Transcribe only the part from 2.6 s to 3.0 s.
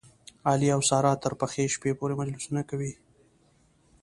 کوي.